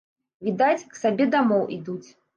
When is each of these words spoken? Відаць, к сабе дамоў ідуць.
Відаць, 0.47 0.87
к 0.95 1.01
сабе 1.03 1.27
дамоў 1.37 1.63
ідуць. 1.77 2.05